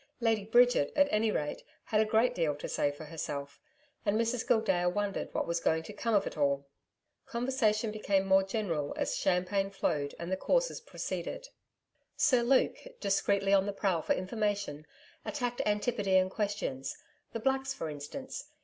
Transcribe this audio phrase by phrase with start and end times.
[0.19, 3.61] Lady Bridget, at any rate, had a great deal to say for herself,
[4.03, 6.65] and Mrs Gildea wondered what was going to come of it all.
[7.27, 11.49] Conversation became more general as champagne flowed and the courses proceeded.
[12.17, 14.87] Sir Luke, discreetly on the prowl for information,
[15.23, 16.97] attacked Antipodean questions
[17.33, 18.49] the Blacks for instance.